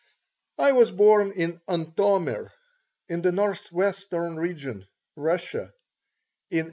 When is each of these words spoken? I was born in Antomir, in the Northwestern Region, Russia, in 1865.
I 0.57 0.71
was 0.71 0.89
born 0.89 1.31
in 1.31 1.59
Antomir, 1.69 2.49
in 3.07 3.21
the 3.21 3.31
Northwestern 3.31 4.35
Region, 4.35 4.87
Russia, 5.15 5.71
in 6.49 6.57
1865. 6.57 6.59